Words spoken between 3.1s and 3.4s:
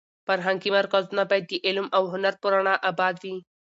وي.